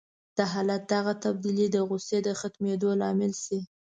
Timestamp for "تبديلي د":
1.23-1.77